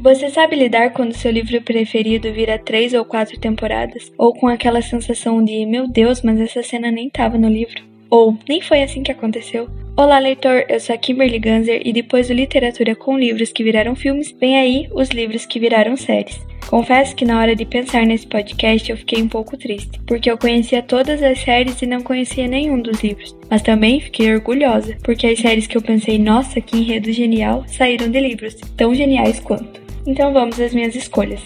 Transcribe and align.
Você 0.00 0.30
sabe 0.30 0.54
lidar 0.54 0.92
quando 0.92 1.12
seu 1.12 1.32
livro 1.32 1.60
preferido 1.60 2.32
vira 2.32 2.56
três 2.56 2.94
ou 2.94 3.04
quatro 3.04 3.36
temporadas? 3.36 4.12
Ou 4.16 4.32
com 4.32 4.46
aquela 4.46 4.80
sensação 4.80 5.44
de, 5.44 5.66
meu 5.66 5.88
Deus, 5.88 6.22
mas 6.22 6.38
essa 6.38 6.62
cena 6.62 6.88
nem 6.88 7.08
estava 7.08 7.36
no 7.36 7.48
livro? 7.48 7.82
Ou, 8.08 8.38
nem 8.48 8.60
foi 8.60 8.80
assim 8.80 9.02
que 9.02 9.10
aconteceu? 9.10 9.68
Olá, 9.96 10.20
leitor! 10.20 10.64
Eu 10.68 10.78
sou 10.78 10.94
a 10.94 10.98
Kimberly 10.98 11.40
Ganzer 11.40 11.82
e 11.84 11.92
depois 11.92 12.28
do 12.28 12.32
Literatura 12.32 12.94
com 12.94 13.18
livros 13.18 13.50
que 13.50 13.64
viraram 13.64 13.96
filmes, 13.96 14.30
vem 14.38 14.56
aí 14.56 14.88
os 14.92 15.08
livros 15.08 15.44
que 15.44 15.58
viraram 15.58 15.96
séries. 15.96 16.40
Confesso 16.68 17.16
que 17.16 17.24
na 17.24 17.40
hora 17.40 17.56
de 17.56 17.64
pensar 17.64 18.06
nesse 18.06 18.26
podcast 18.26 18.88
eu 18.88 18.96
fiquei 18.96 19.20
um 19.20 19.28
pouco 19.28 19.56
triste, 19.56 19.98
porque 20.06 20.30
eu 20.30 20.38
conhecia 20.38 20.80
todas 20.80 21.20
as 21.24 21.40
séries 21.40 21.82
e 21.82 21.86
não 21.86 22.02
conhecia 22.02 22.46
nenhum 22.46 22.80
dos 22.80 23.02
livros. 23.02 23.36
Mas 23.50 23.62
também 23.62 23.98
fiquei 23.98 24.32
orgulhosa, 24.32 24.96
porque 25.02 25.26
as 25.26 25.40
séries 25.40 25.66
que 25.66 25.76
eu 25.76 25.82
pensei, 25.82 26.20
nossa, 26.20 26.60
que 26.60 26.76
enredo 26.76 27.12
genial, 27.12 27.64
saíram 27.66 28.08
de 28.08 28.20
livros, 28.20 28.54
tão 28.76 28.94
geniais 28.94 29.40
quanto. 29.40 29.87
Então 30.08 30.32
vamos 30.32 30.58
às 30.58 30.72
minhas 30.72 30.94
escolhas. 30.94 31.42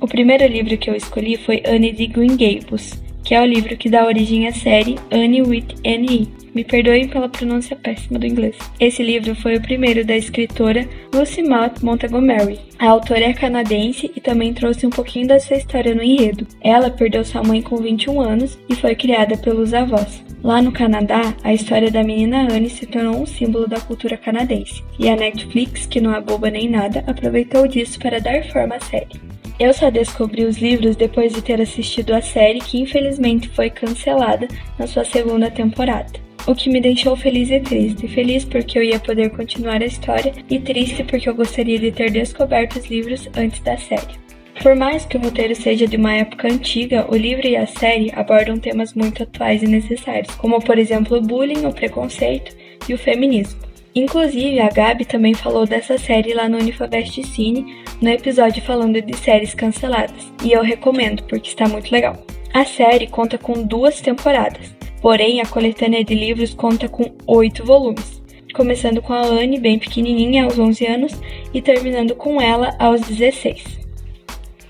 O 0.00 0.06
primeiro 0.06 0.46
livro 0.46 0.78
que 0.78 0.88
eu 0.88 0.94
escolhi 0.94 1.36
foi 1.36 1.60
Anne 1.66 1.90
de 1.90 2.06
Green 2.06 2.36
Gables, 2.36 3.02
que 3.24 3.34
é 3.34 3.42
o 3.42 3.44
livro 3.44 3.76
que 3.76 3.90
dá 3.90 4.06
origem 4.06 4.46
à 4.46 4.52
série 4.52 4.94
Annie 5.10 5.42
with 5.42 5.66
N.E. 5.82 6.28
Me 6.56 6.64
perdoem 6.64 7.06
pela 7.06 7.28
pronúncia 7.28 7.76
péssima 7.76 8.18
do 8.18 8.24
inglês. 8.24 8.56
Esse 8.80 9.02
livro 9.02 9.34
foi 9.34 9.56
o 9.56 9.60
primeiro 9.60 10.06
da 10.06 10.16
escritora 10.16 10.88
Lucy 11.14 11.42
Maud 11.42 11.84
Montgomery. 11.84 12.58
A 12.78 12.88
autora 12.88 13.26
é 13.26 13.34
canadense 13.34 14.10
e 14.16 14.20
também 14.22 14.54
trouxe 14.54 14.86
um 14.86 14.90
pouquinho 14.90 15.28
da 15.28 15.38
sua 15.38 15.58
história 15.58 15.94
no 15.94 16.02
enredo. 16.02 16.46
Ela 16.62 16.88
perdeu 16.88 17.22
sua 17.26 17.42
mãe 17.42 17.60
com 17.60 17.76
21 17.76 18.22
anos 18.22 18.58
e 18.70 18.74
foi 18.74 18.94
criada 18.94 19.36
pelos 19.36 19.74
avós. 19.74 20.24
Lá 20.42 20.62
no 20.62 20.72
Canadá, 20.72 21.34
a 21.44 21.52
história 21.52 21.90
da 21.90 22.02
menina 22.02 22.48
Anne 22.50 22.70
se 22.70 22.86
tornou 22.86 23.20
um 23.20 23.26
símbolo 23.26 23.68
da 23.68 23.78
cultura 23.78 24.16
canadense, 24.16 24.82
e 24.98 25.10
a 25.10 25.16
Netflix, 25.16 25.84
que 25.84 26.00
não 26.00 26.14
é 26.14 26.22
boba 26.22 26.48
nem 26.48 26.70
nada, 26.70 27.04
aproveitou 27.06 27.68
disso 27.68 27.98
para 27.98 28.18
dar 28.18 28.42
forma 28.44 28.76
à 28.76 28.80
série. 28.80 29.20
Eu 29.60 29.74
só 29.74 29.90
descobri 29.90 30.46
os 30.46 30.56
livros 30.56 30.96
depois 30.96 31.34
de 31.34 31.42
ter 31.42 31.60
assistido 31.60 32.14
a 32.14 32.22
série 32.22 32.60
que 32.60 32.80
infelizmente 32.80 33.46
foi 33.50 33.68
cancelada 33.68 34.48
na 34.78 34.86
sua 34.86 35.04
segunda 35.04 35.50
temporada. 35.50 36.25
O 36.46 36.54
que 36.54 36.70
me 36.70 36.80
deixou 36.80 37.16
feliz 37.16 37.50
e 37.50 37.58
triste. 37.58 38.06
Feliz 38.06 38.44
porque 38.44 38.78
eu 38.78 38.82
ia 38.82 39.00
poder 39.00 39.30
continuar 39.30 39.82
a 39.82 39.86
história 39.86 40.32
e 40.48 40.60
triste 40.60 41.02
porque 41.02 41.28
eu 41.28 41.34
gostaria 41.34 41.76
de 41.76 41.90
ter 41.90 42.08
descoberto 42.10 42.76
os 42.78 42.86
livros 42.86 43.28
antes 43.36 43.58
da 43.60 43.76
série. 43.76 44.26
Por 44.62 44.76
mais 44.76 45.04
que 45.04 45.16
o 45.16 45.20
roteiro 45.20 45.56
seja 45.56 45.88
de 45.88 45.96
uma 45.96 46.14
época 46.14 46.46
antiga, 46.46 47.04
o 47.10 47.16
livro 47.16 47.46
e 47.46 47.56
a 47.56 47.66
série 47.66 48.12
abordam 48.14 48.58
temas 48.58 48.94
muito 48.94 49.24
atuais 49.24 49.62
e 49.62 49.66
necessários, 49.66 50.34
como 50.36 50.60
por 50.60 50.78
exemplo 50.78 51.18
o 51.18 51.20
bullying, 51.20 51.66
o 51.66 51.72
preconceito 51.72 52.56
e 52.88 52.94
o 52.94 52.98
feminismo. 52.98 53.60
Inclusive, 53.94 54.60
a 54.60 54.68
Gabi 54.68 55.04
também 55.04 55.34
falou 55.34 55.66
dessa 55.66 55.98
série 55.98 56.32
lá 56.32 56.48
no 56.48 56.58
Unifabest 56.58 57.22
Cine, 57.24 57.82
no 58.00 58.08
episódio 58.08 58.62
falando 58.62 59.00
de 59.00 59.16
séries 59.16 59.54
canceladas, 59.54 60.32
e 60.44 60.52
eu 60.52 60.62
recomendo 60.62 61.22
porque 61.24 61.48
está 61.48 61.66
muito 61.66 61.90
legal. 61.90 62.16
A 62.52 62.64
série 62.64 63.06
conta 63.06 63.36
com 63.36 63.62
duas 63.62 64.00
temporadas, 64.00 64.75
porém 65.06 65.40
a 65.40 65.46
coletânea 65.46 66.02
de 66.02 66.16
livros 66.16 66.52
conta 66.52 66.88
com 66.88 67.12
oito 67.28 67.64
volumes, 67.64 68.20
começando 68.52 69.00
com 69.00 69.12
a 69.12 69.24
Anne 69.24 69.60
bem 69.60 69.78
pequenininha 69.78 70.42
aos 70.42 70.58
11 70.58 70.84
anos 70.84 71.12
e 71.54 71.62
terminando 71.62 72.16
com 72.16 72.40
ela 72.40 72.74
aos 72.76 73.02
16. 73.02 73.78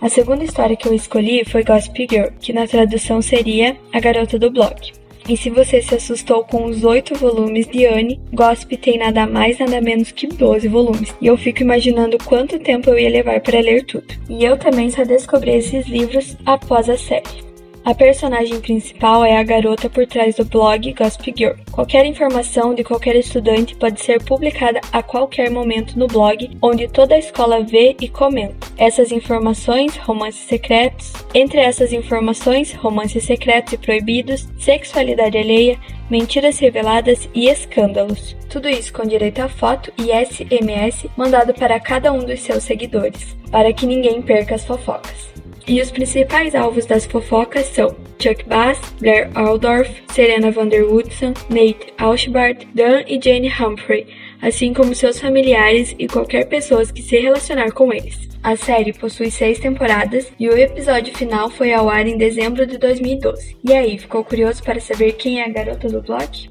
A 0.00 0.08
segunda 0.08 0.42
história 0.42 0.74
que 0.74 0.88
eu 0.88 0.92
escolhi 0.92 1.44
foi 1.44 1.62
Gossip 1.62 2.08
Girl, 2.10 2.30
que 2.40 2.52
na 2.52 2.66
tradução 2.66 3.22
seria 3.22 3.76
A 3.92 4.00
Garota 4.00 4.36
do 4.36 4.50
Blog. 4.50 4.74
E 5.28 5.36
se 5.36 5.50
você 5.50 5.80
se 5.80 5.94
assustou 5.94 6.42
com 6.42 6.64
os 6.64 6.82
oito 6.82 7.14
volumes 7.14 7.68
de 7.68 7.86
Anne, 7.86 8.20
Gossip 8.32 8.76
tem 8.76 8.98
nada 8.98 9.28
mais 9.28 9.60
nada 9.60 9.80
menos 9.80 10.10
que 10.10 10.26
12 10.26 10.66
volumes. 10.66 11.14
E 11.20 11.28
eu 11.28 11.36
fico 11.36 11.62
imaginando 11.62 12.18
quanto 12.18 12.58
tempo 12.58 12.90
eu 12.90 12.98
ia 12.98 13.08
levar 13.08 13.40
para 13.40 13.60
ler 13.60 13.84
tudo. 13.84 14.12
E 14.28 14.44
eu 14.44 14.58
também 14.58 14.90
só 14.90 15.04
descobri 15.04 15.52
esses 15.52 15.86
livros 15.86 16.36
após 16.44 16.90
a 16.90 16.98
série. 16.98 17.53
A 17.84 17.94
personagem 17.94 18.62
principal 18.62 19.22
é 19.26 19.36
a 19.36 19.42
garota 19.42 19.90
por 19.90 20.06
trás 20.06 20.36
do 20.36 20.44
blog 20.46 20.90
Gossip 20.94 21.34
Girl. 21.36 21.52
Qualquer 21.70 22.06
informação 22.06 22.74
de 22.74 22.82
qualquer 22.82 23.14
estudante 23.14 23.76
pode 23.76 24.02
ser 24.02 24.24
publicada 24.24 24.80
a 24.90 25.02
qualquer 25.02 25.50
momento 25.50 25.98
no 25.98 26.06
blog, 26.06 26.50
onde 26.62 26.88
toda 26.88 27.14
a 27.14 27.18
escola 27.18 27.62
vê 27.62 27.94
e 28.00 28.08
comenta. 28.08 28.56
Essas 28.78 29.12
informações, 29.12 29.98
romances 29.98 30.46
secretos, 30.46 31.12
entre 31.34 31.60
essas 31.60 31.92
informações, 31.92 32.72
romances 32.72 33.24
secretos 33.24 33.74
e 33.74 33.78
proibidos, 33.78 34.48
sexualidade 34.58 35.36
alheia, 35.36 35.78
mentiras 36.08 36.58
reveladas 36.58 37.28
e 37.34 37.50
escândalos. 37.50 38.34
Tudo 38.48 38.66
isso 38.66 38.94
com 38.94 39.06
direito 39.06 39.40
a 39.40 39.48
foto 39.50 39.92
e 39.98 40.10
SMS 40.24 41.06
mandado 41.18 41.52
para 41.52 41.78
cada 41.78 42.10
um 42.14 42.24
dos 42.24 42.40
seus 42.40 42.64
seguidores, 42.64 43.36
para 43.50 43.74
que 43.74 43.84
ninguém 43.84 44.22
perca 44.22 44.54
as 44.54 44.64
fofocas. 44.64 45.34
E 45.66 45.80
os 45.80 45.90
principais 45.90 46.54
alvos 46.54 46.84
das 46.84 47.06
fofocas 47.06 47.66
são 47.66 47.96
Chuck 48.18 48.44
Bass, 48.46 48.78
Blair 49.00 49.30
Aldorf, 49.34 49.90
Serena 50.12 50.50
Van 50.50 50.68
der 50.68 50.84
Woodson, 50.84 51.32
Nate 51.48 51.92
Auschbart, 51.98 52.66
Dan 52.74 53.02
e 53.06 53.18
Jane 53.22 53.48
Humphrey, 53.48 54.06
assim 54.42 54.74
como 54.74 54.94
seus 54.94 55.18
familiares 55.18 55.94
e 55.98 56.06
qualquer 56.06 56.46
pessoa 56.46 56.84
que 56.84 57.02
se 57.02 57.18
relacionar 57.18 57.72
com 57.72 57.92
eles. 57.92 58.28
A 58.42 58.56
série 58.56 58.92
possui 58.92 59.30
seis 59.30 59.58
temporadas 59.58 60.30
e 60.38 60.48
o 60.50 60.58
episódio 60.58 61.16
final 61.16 61.48
foi 61.48 61.72
ao 61.72 61.88
ar 61.88 62.06
em 62.06 62.18
dezembro 62.18 62.66
de 62.66 62.76
2012. 62.76 63.56
E 63.64 63.72
aí, 63.72 63.96
ficou 63.96 64.22
curioso 64.22 64.62
para 64.62 64.78
saber 64.80 65.12
quem 65.12 65.40
é 65.40 65.46
a 65.46 65.48
garota 65.48 65.88
do 65.88 66.02
blog? 66.02 66.50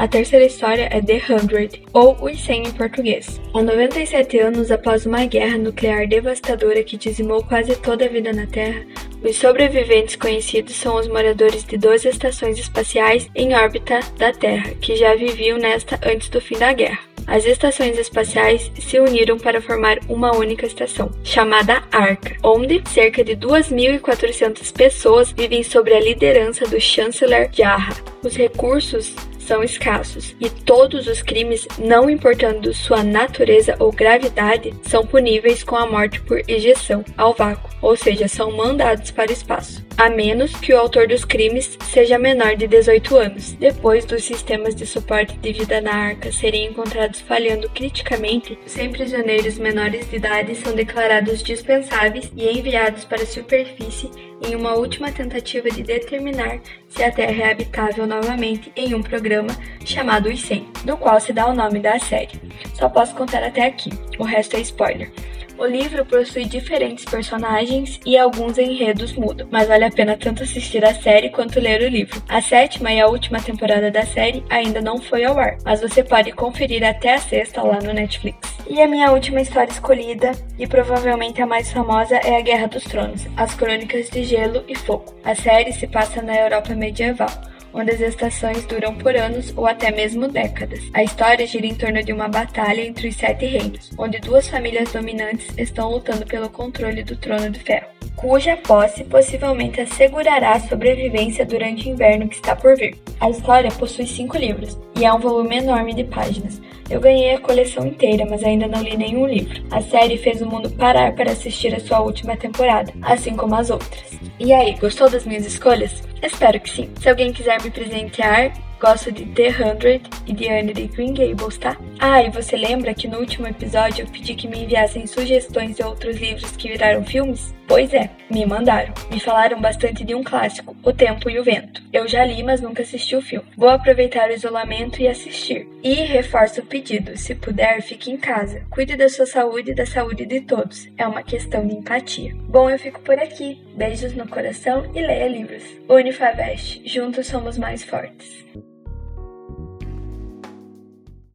A 0.00 0.08
terceira 0.08 0.46
história 0.46 0.88
é 0.90 1.02
The 1.02 1.20
Hundred, 1.28 1.82
ou 1.92 2.16
Os 2.24 2.42
100 2.42 2.68
em 2.68 2.72
português. 2.72 3.38
Há 3.52 3.62
97 3.62 4.38
anos 4.38 4.70
após 4.70 5.04
uma 5.04 5.26
guerra 5.26 5.58
nuclear 5.58 6.08
devastadora 6.08 6.82
que 6.82 6.96
dizimou 6.96 7.44
quase 7.44 7.76
toda 7.76 8.06
a 8.06 8.08
vida 8.08 8.32
na 8.32 8.46
Terra, 8.46 8.82
os 9.22 9.36
sobreviventes 9.36 10.16
conhecidos 10.16 10.74
são 10.74 10.96
os 10.96 11.06
moradores 11.06 11.64
de 11.64 11.76
12 11.76 12.08
estações 12.08 12.58
espaciais 12.58 13.28
em 13.34 13.54
órbita 13.54 14.00
da 14.16 14.32
Terra, 14.32 14.70
que 14.80 14.96
já 14.96 15.14
viviam 15.14 15.58
nesta 15.58 16.00
antes 16.02 16.30
do 16.30 16.40
fim 16.40 16.56
da 16.56 16.72
guerra. 16.72 17.00
As 17.26 17.44
estações 17.44 17.98
espaciais 17.98 18.72
se 18.80 18.98
uniram 18.98 19.36
para 19.36 19.60
formar 19.60 19.98
uma 20.08 20.34
única 20.34 20.64
estação, 20.64 21.10
chamada 21.22 21.82
Arca, 21.92 22.36
onde 22.42 22.82
cerca 22.88 23.22
de 23.22 23.36
2.400 23.36 24.72
pessoas 24.72 25.30
vivem 25.30 25.62
sob 25.62 25.92
a 25.92 26.00
liderança 26.00 26.66
do 26.66 26.80
chanceler 26.80 27.50
Jarrah. 27.52 27.94
Os 28.24 28.34
recursos 28.34 29.14
são 29.50 29.64
escassos 29.64 30.36
e 30.38 30.48
todos 30.48 31.08
os 31.08 31.22
crimes, 31.22 31.66
não 31.76 32.08
importando 32.08 32.72
sua 32.72 33.02
natureza 33.02 33.74
ou 33.80 33.90
gravidade, 33.90 34.72
são 34.82 35.04
puníveis 35.04 35.64
com 35.64 35.74
a 35.74 35.88
morte 35.90 36.20
por 36.20 36.40
ejeção 36.46 37.04
ao 37.16 37.34
vácuo, 37.34 37.68
ou 37.82 37.96
seja, 37.96 38.28
são 38.28 38.52
mandados 38.52 39.10
para 39.10 39.28
o 39.28 39.32
espaço, 39.32 39.84
a 39.96 40.08
menos 40.08 40.54
que 40.54 40.72
o 40.72 40.78
autor 40.78 41.08
dos 41.08 41.24
crimes 41.24 41.76
seja 41.82 42.16
menor 42.16 42.54
de 42.54 42.68
18 42.68 43.16
anos. 43.16 43.52
Depois 43.54 44.04
dos 44.04 44.22
sistemas 44.22 44.72
de 44.72 44.86
suporte 44.86 45.36
de 45.38 45.52
vida 45.52 45.80
na 45.80 45.96
arca 45.96 46.30
serem 46.30 46.66
encontrados 46.66 47.20
falhando 47.20 47.68
criticamente, 47.70 48.56
100 48.66 48.92
prisioneiros 48.92 49.58
menores 49.58 50.08
de 50.08 50.14
idade 50.14 50.54
são 50.54 50.76
declarados 50.76 51.42
dispensáveis 51.42 52.30
e 52.36 52.56
enviados 52.56 53.04
para 53.04 53.24
a 53.24 53.26
superfície 53.26 54.29
em 54.42 54.54
uma 54.54 54.74
última 54.74 55.10
tentativa 55.12 55.70
de 55.70 55.82
determinar 55.82 56.60
se 56.88 57.02
a 57.02 57.10
Terra 57.10 57.44
é 57.44 57.50
habitável 57.50 58.06
novamente 58.06 58.72
em 58.76 58.94
um 58.94 59.02
programa 59.02 59.50
chamado 59.84 60.28
Os 60.28 60.40
100, 60.42 60.68
do 60.84 60.96
qual 60.96 61.20
se 61.20 61.32
dá 61.32 61.46
o 61.46 61.54
nome 61.54 61.80
da 61.80 61.98
série. 61.98 62.40
Só 62.74 62.88
posso 62.88 63.14
contar 63.14 63.42
até 63.42 63.66
aqui, 63.66 63.90
o 64.18 64.24
resto 64.24 64.56
é 64.56 64.60
spoiler. 64.60 65.10
O 65.60 65.66
livro 65.66 66.06
possui 66.06 66.46
diferentes 66.46 67.04
personagens 67.04 68.00
e 68.06 68.16
alguns 68.16 68.56
enredos 68.56 69.12
mudam, 69.12 69.46
mas 69.50 69.68
vale 69.68 69.84
a 69.84 69.90
pena 69.90 70.16
tanto 70.16 70.42
assistir 70.42 70.82
a 70.82 70.94
série 70.94 71.28
quanto 71.28 71.60
ler 71.60 71.82
o 71.82 71.88
livro. 71.88 72.22
A 72.30 72.40
sétima 72.40 72.90
e 72.90 72.98
a 72.98 73.06
última 73.06 73.38
temporada 73.42 73.90
da 73.90 74.06
série 74.06 74.42
ainda 74.48 74.80
não 74.80 74.96
foi 74.96 75.22
ao 75.22 75.38
ar, 75.38 75.58
mas 75.62 75.82
você 75.82 76.02
pode 76.02 76.32
conferir 76.32 76.82
até 76.82 77.12
a 77.12 77.18
sexta 77.18 77.62
lá 77.62 77.78
no 77.78 77.92
Netflix. 77.92 78.38
E 78.70 78.80
a 78.80 78.88
minha 78.88 79.12
última 79.12 79.42
história 79.42 79.70
escolhida, 79.70 80.32
e 80.58 80.66
provavelmente 80.66 81.42
a 81.42 81.46
mais 81.46 81.70
famosa, 81.70 82.16
é 82.16 82.38
A 82.38 82.40
Guerra 82.40 82.66
dos 82.66 82.84
Tronos, 82.84 83.26
As 83.36 83.54
Crônicas 83.54 84.08
de 84.08 84.24
Gelo 84.24 84.64
e 84.66 84.74
Fogo. 84.74 85.14
A 85.22 85.34
série 85.34 85.72
se 85.72 85.86
passa 85.86 86.22
na 86.22 86.36
Europa 86.36 86.74
medieval 86.74 87.28
onde 87.72 87.92
as 87.92 88.00
estações 88.00 88.64
duram 88.66 88.94
por 88.94 89.16
anos 89.16 89.52
ou 89.56 89.66
até 89.66 89.90
mesmo 89.90 90.28
décadas. 90.28 90.80
A 90.92 91.02
história 91.02 91.46
gira 91.46 91.66
em 91.66 91.74
torno 91.74 92.02
de 92.02 92.12
uma 92.12 92.28
batalha 92.28 92.82
entre 92.82 93.08
os 93.08 93.16
Sete 93.16 93.46
Reinos, 93.46 93.90
onde 93.98 94.18
duas 94.18 94.48
famílias 94.48 94.92
dominantes 94.92 95.48
estão 95.56 95.90
lutando 95.90 96.26
pelo 96.26 96.48
controle 96.48 97.02
do 97.02 97.16
Trono 97.16 97.50
de 97.50 97.60
Ferro, 97.60 97.86
cuja 98.16 98.56
posse 98.56 99.04
possivelmente 99.04 99.80
assegurará 99.80 100.52
a 100.52 100.60
sobrevivência 100.60 101.44
durante 101.46 101.88
o 101.88 101.92
inverno 101.92 102.28
que 102.28 102.36
está 102.36 102.54
por 102.54 102.76
vir. 102.76 102.98
A 103.18 103.30
história 103.30 103.70
possui 103.70 104.06
cinco 104.06 104.36
livros 104.36 104.78
e 104.98 105.04
é 105.04 105.12
um 105.12 105.18
volume 105.18 105.58
enorme 105.58 105.94
de 105.94 106.04
páginas. 106.04 106.60
Eu 106.90 107.00
ganhei 107.00 107.34
a 107.34 107.40
coleção 107.40 107.86
inteira, 107.86 108.26
mas 108.28 108.42
ainda 108.42 108.66
não 108.66 108.82
li 108.82 108.96
nenhum 108.96 109.24
livro. 109.24 109.62
A 109.70 109.80
série 109.80 110.18
fez 110.18 110.42
o 110.42 110.46
mundo 110.46 110.68
parar 110.70 111.14
para 111.14 111.30
assistir 111.30 111.72
a 111.72 111.78
sua 111.78 112.00
última 112.00 112.36
temporada, 112.36 112.92
assim 113.02 113.36
como 113.36 113.54
as 113.54 113.70
outras. 113.70 114.18
E 114.40 114.52
aí, 114.52 114.74
gostou 114.74 115.08
das 115.08 115.24
minhas 115.24 115.46
escolhas? 115.46 116.02
Espero 116.20 116.58
que 116.58 116.68
sim. 116.68 116.90
Se 117.00 117.08
alguém 117.08 117.32
quiser 117.32 117.62
me 117.62 117.70
presentear, 117.70 118.52
Gosto 118.80 119.12
de 119.12 119.26
The 119.26 119.48
Hundred 119.48 120.02
e 120.26 120.32
de 120.32 120.48
Anne 120.48 120.72
de 120.72 120.86
Green 120.86 121.12
Gables, 121.12 121.58
tá? 121.58 121.76
Ah, 121.98 122.22
e 122.22 122.30
você 122.30 122.56
lembra 122.56 122.94
que 122.94 123.06
no 123.06 123.18
último 123.18 123.46
episódio 123.46 124.04
eu 124.04 124.10
pedi 124.10 124.34
que 124.34 124.48
me 124.48 124.64
enviassem 124.64 125.06
sugestões 125.06 125.76
de 125.76 125.82
outros 125.82 126.16
livros 126.16 126.52
que 126.52 126.68
viraram 126.68 127.04
filmes? 127.04 127.54
Pois 127.68 127.92
é, 127.92 128.10
me 128.30 128.44
mandaram. 128.46 128.92
Me 129.12 129.20
falaram 129.20 129.60
bastante 129.60 130.02
de 130.02 130.14
um 130.14 130.24
clássico, 130.24 130.74
O 130.82 130.92
Tempo 130.92 131.28
e 131.28 131.38
o 131.38 131.44
Vento. 131.44 131.82
Eu 131.92 132.08
já 132.08 132.24
li, 132.24 132.42
mas 132.42 132.62
nunca 132.62 132.82
assisti 132.82 133.14
o 133.14 133.22
filme. 133.22 133.46
Vou 133.56 133.68
aproveitar 133.68 134.30
o 134.30 134.32
isolamento 134.32 135.00
e 135.00 135.06
assistir. 135.06 135.68
E 135.82 135.94
reforço 135.94 136.62
o 136.62 136.66
pedido: 136.66 137.16
se 137.18 137.34
puder, 137.34 137.82
fique 137.82 138.10
em 138.10 138.16
casa. 138.16 138.64
Cuide 138.70 138.96
da 138.96 139.08
sua 139.08 139.26
saúde 139.26 139.72
e 139.72 139.74
da 139.74 139.84
saúde 139.84 140.24
de 140.24 140.40
todos. 140.40 140.88
É 140.96 141.06
uma 141.06 141.22
questão 141.22 141.66
de 141.66 141.74
empatia. 141.74 142.34
Bom, 142.48 142.70
eu 142.70 142.78
fico 142.78 143.00
por 143.02 143.18
aqui. 143.18 143.62
Beijos 143.76 144.14
no 144.14 144.26
coração 144.26 144.90
e 144.94 145.00
leia 145.00 145.28
livros. 145.28 145.62
Unifavest. 145.88 146.80
Juntos 146.84 147.26
somos 147.26 147.58
mais 147.58 147.84
fortes. 147.84 148.44